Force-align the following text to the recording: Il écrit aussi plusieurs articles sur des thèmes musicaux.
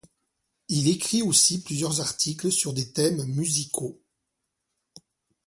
Il 0.67 0.87
écrit 0.89 1.21
aussi 1.21 1.61
plusieurs 1.63 2.01
articles 2.01 2.51
sur 2.51 2.73
des 2.73 2.91
thèmes 2.91 3.23
musicaux. 3.25 4.01